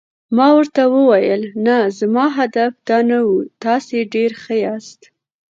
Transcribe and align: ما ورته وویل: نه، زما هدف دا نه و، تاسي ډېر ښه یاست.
ما 0.35 0.47
ورته 0.57 0.81
وویل: 0.93 1.41
نه، 1.65 1.77
زما 1.99 2.25
هدف 2.37 2.73
دا 2.87 2.97
نه 3.09 3.17
و، 3.27 3.31
تاسي 3.63 3.99
ډېر 4.13 4.31
ښه 4.41 4.55
یاست. 4.65 5.01